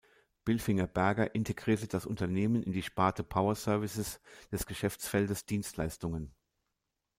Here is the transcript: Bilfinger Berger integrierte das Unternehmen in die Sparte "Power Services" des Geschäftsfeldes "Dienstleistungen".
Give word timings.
Bilfinger 0.45 0.87
Berger 0.87 1.35
integrierte 1.35 1.87
das 1.87 2.07
Unternehmen 2.07 2.63
in 2.63 2.71
die 2.71 2.81
Sparte 2.81 3.23
"Power 3.23 3.53
Services" 3.53 4.19
des 4.51 4.65
Geschäftsfeldes 4.65 5.45
"Dienstleistungen". 5.45 6.33